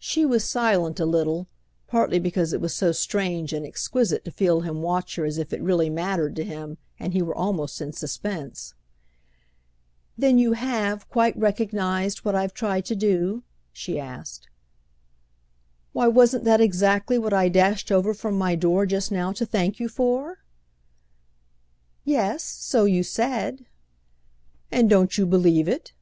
[0.00, 1.46] She was silent a little,
[1.86, 5.52] partly because it was so strange and exquisite to feel him watch her as if
[5.52, 8.74] it really mattered to him and he were almost in suspense.
[10.18, 14.48] "Then you have quite recognised what I've tried to do?" she asked.
[15.92, 19.78] "Why, wasn't that exactly what I dashed over from my door just now to thank
[19.78, 20.38] you for?"
[22.04, 23.64] "Yes; so you said."
[24.72, 25.92] "And don't you believe it?"